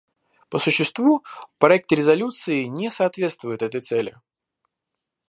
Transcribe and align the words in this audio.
По 0.49 0.57
существу, 0.57 1.23
проект 1.59 1.91
резолюции 1.91 2.63
не 2.63 2.89
соответствует 2.89 3.61
этой 3.61 3.81
цели. 3.81 4.17